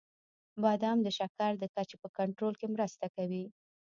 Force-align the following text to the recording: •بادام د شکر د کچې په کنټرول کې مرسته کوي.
•بادام 0.63 0.97
د 1.03 1.07
شکر 1.17 1.51
د 1.59 1.63
کچې 1.75 1.95
په 2.03 2.07
کنټرول 2.17 2.53
کې 2.59 2.67
مرسته 2.75 3.05
کوي. 3.15 3.45